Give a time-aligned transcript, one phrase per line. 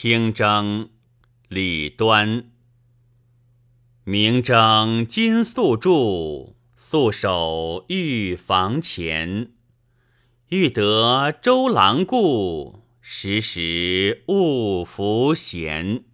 [0.00, 0.90] 听筝，
[1.48, 2.52] 李端。
[4.04, 9.54] 明筝金粟柱，素手玉房前。
[10.50, 16.04] 欲得周郎顾，时时误拂弦。